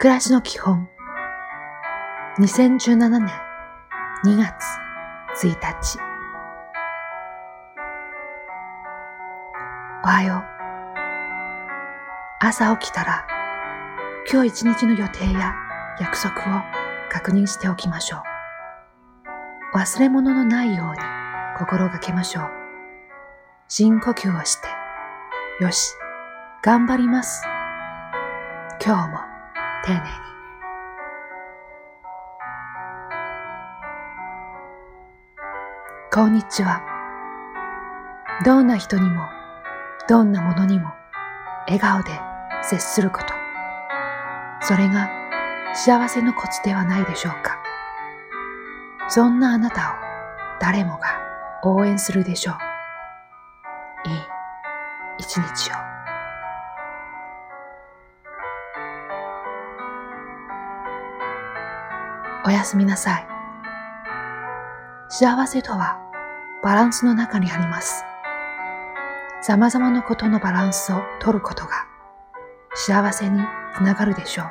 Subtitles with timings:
[0.00, 0.88] 暮らしの基本。
[2.38, 3.28] 2017年
[4.24, 5.98] 2月1日。
[10.04, 10.44] おはよう。
[12.38, 13.26] 朝起きたら
[14.30, 15.56] 今日一日の予定や
[15.98, 16.62] 約束を
[17.10, 18.18] 確認しておきましょ
[19.74, 19.76] う。
[19.76, 20.98] 忘れ物のないように
[21.58, 22.50] 心がけましょう。
[23.66, 24.68] 深呼吸をして
[25.60, 25.92] よし
[26.62, 27.42] 頑張ります。
[28.80, 29.27] 今日も
[29.84, 30.06] 丁寧に。
[36.12, 36.82] こんにちは。
[38.44, 39.26] どんな人にも、
[40.08, 40.92] どんなものにも、
[41.66, 42.10] 笑顔で
[42.62, 43.26] 接すること。
[44.60, 45.08] それが
[45.74, 47.58] 幸せのコツではないでしょうか。
[49.08, 49.94] そんなあなたを
[50.60, 51.20] 誰もが
[51.62, 54.08] 応援するでしょう。
[54.08, 54.18] いい
[55.18, 55.87] 一日を。
[62.44, 63.26] おやすみなさい。
[65.08, 65.98] 幸せとは
[66.62, 68.04] バランスの中にあります。
[69.42, 71.86] 様々なことのバランスを取ることが
[72.74, 73.40] 幸せに
[73.76, 74.46] つながるでしょう。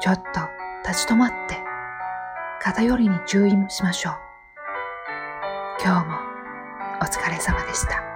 [0.00, 0.40] ちょっと
[0.88, 1.58] 立ち止まって
[2.60, 4.14] 偏りに注意しましょう。
[5.82, 6.18] 今日も
[7.00, 8.07] お疲れ様でした。